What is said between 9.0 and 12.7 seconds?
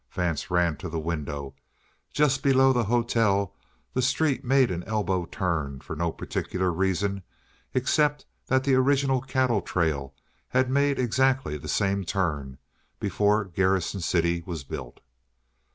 cattle trail had made exactly the same turn